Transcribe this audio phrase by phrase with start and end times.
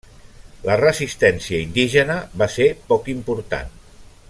[0.67, 3.73] La resistència indígena va ser poc important.